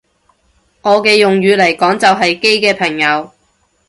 [0.81, 3.29] 我嘅用語嚟講就係基嘅朋友